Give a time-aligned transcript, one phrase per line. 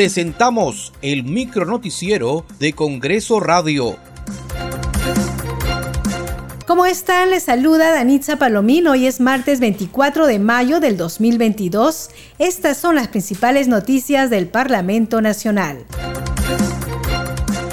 [0.00, 3.98] presentamos el micronoticiero de Congreso Radio.
[6.66, 7.28] ¿Cómo están?
[7.28, 8.86] Les saluda Danitza Palomín.
[8.86, 12.08] Hoy es martes 24 de mayo del 2022.
[12.38, 15.84] Estas son las principales noticias del Parlamento Nacional.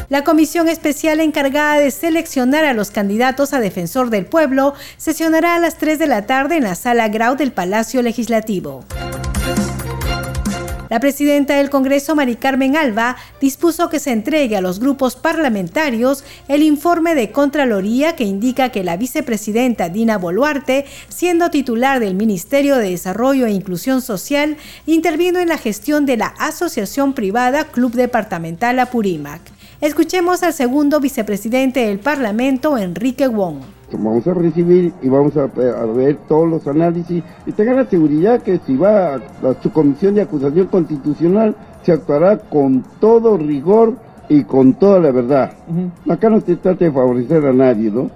[0.10, 5.60] La comisión especial encargada de seleccionar a los candidatos a defensor del pueblo sesionará a
[5.60, 8.84] las 3 de la tarde en la sala Grau del Palacio Legislativo.
[10.90, 16.24] La presidenta del Congreso, Mari Carmen Alba, dispuso que se entregue a los grupos parlamentarios
[16.48, 22.78] el informe de Contraloría que indica que la vicepresidenta Dina Boluarte, siendo titular del Ministerio
[22.78, 24.56] de Desarrollo e Inclusión Social,
[24.86, 29.42] intervino en la gestión de la Asociación Privada Club Departamental Apurímac.
[29.82, 33.77] Escuchemos al segundo vicepresidente del Parlamento, Enrique Wong.
[33.92, 38.60] Vamos a recibir y vamos a, ver todos los análisis y tengan la seguridad que
[38.66, 39.20] si va a,
[39.62, 43.96] su comisión de acusación constitucional se actuará con todo rigor
[44.28, 45.54] y con toda la verdad.
[46.10, 48.12] Acá no se trata de favorecer a nadie, ¿no?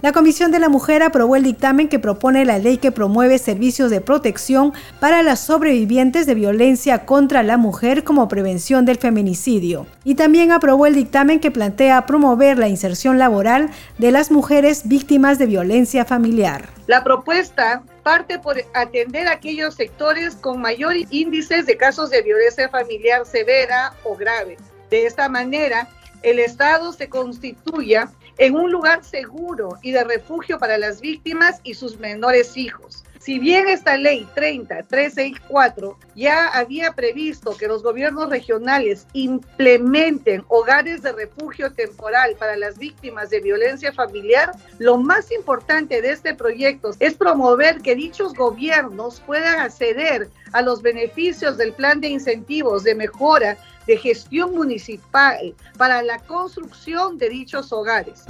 [0.00, 3.90] La Comisión de la Mujer aprobó el dictamen que propone la ley que promueve servicios
[3.90, 9.88] de protección para las sobrevivientes de violencia contra la mujer como prevención del feminicidio.
[10.04, 15.36] Y también aprobó el dictamen que plantea promover la inserción laboral de las mujeres víctimas
[15.36, 16.68] de violencia familiar.
[16.86, 23.26] La propuesta parte por atender aquellos sectores con mayor índices de casos de violencia familiar
[23.26, 24.58] severa o grave.
[24.90, 25.88] De esta manera,
[26.22, 28.08] el Estado se constituya
[28.38, 33.04] en un lugar seguro y de refugio para las víctimas y sus menores hijos.
[33.18, 41.12] Si bien esta ley 30364 ya había previsto que los gobiernos regionales implementen hogares de
[41.12, 47.14] refugio temporal para las víctimas de violencia familiar, lo más importante de este proyecto es
[47.14, 53.58] promover que dichos gobiernos puedan acceder a los beneficios del plan de incentivos de mejora
[53.86, 58.24] de gestión municipal para la construcción de dichos hogares.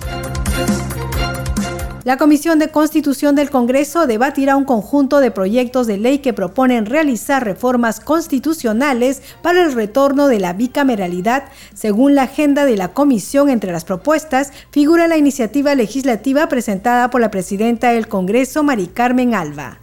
[2.08, 6.86] La Comisión de Constitución del Congreso debatirá un conjunto de proyectos de ley que proponen
[6.86, 11.50] realizar reformas constitucionales para el retorno de la bicameralidad.
[11.74, 17.20] Según la agenda de la comisión, entre las propuestas figura la iniciativa legislativa presentada por
[17.20, 19.78] la presidenta del Congreso, Mari Carmen Alba.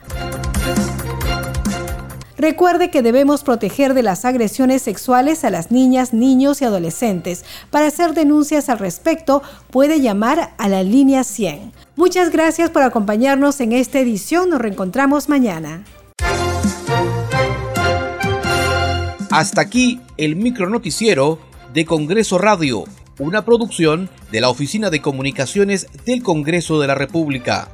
[2.45, 7.43] Recuerde que debemos proteger de las agresiones sexuales a las niñas, niños y adolescentes.
[7.71, 9.41] Para hacer denuncias al respecto,
[9.71, 11.71] puede llamar a la línea 100.
[11.95, 14.51] Muchas gracias por acompañarnos en esta edición.
[14.51, 15.85] Nos reencontramos mañana.
[19.31, 21.39] Hasta aquí el micronoticiero
[21.73, 22.83] de Congreso Radio,
[23.17, 27.71] una producción de la Oficina de Comunicaciones del Congreso de la República.